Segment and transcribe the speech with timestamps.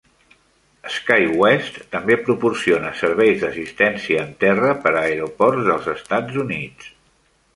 [0.93, 6.91] SkyWest també proporciona serveis d'assistència en terra per a aeroports dels Estats Units.